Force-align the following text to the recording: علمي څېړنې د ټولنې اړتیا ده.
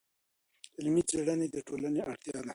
علمي 0.77 1.03
څېړنې 1.09 1.47
د 1.51 1.57
ټولنې 1.67 2.01
اړتیا 2.11 2.37
ده. 2.45 2.49